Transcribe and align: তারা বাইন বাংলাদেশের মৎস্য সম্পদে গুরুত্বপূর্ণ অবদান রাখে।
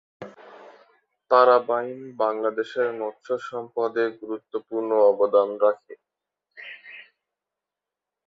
তারা 1.31 1.55
বাইন 1.67 1.91
বাংলাদেশের 2.21 2.87
মৎস্য 2.99 3.29
সম্পদে 3.49 4.03
গুরুত্বপূর্ণ 4.19 4.89
অবদান 5.11 5.49
রাখে। 5.63 5.93